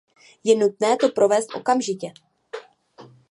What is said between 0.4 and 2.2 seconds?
Je nutné to provést okamžitě.